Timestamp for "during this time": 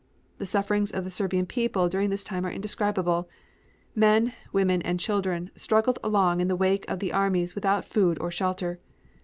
1.87-2.43